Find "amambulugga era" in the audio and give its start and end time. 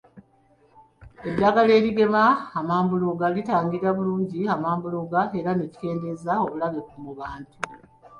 4.55-5.51